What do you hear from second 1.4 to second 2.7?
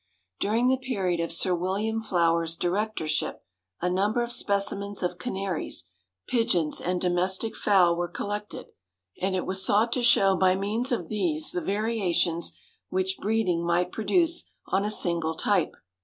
William Flower's